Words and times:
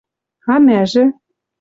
А 0.51 0.55
мӓжӹ? 0.65 1.03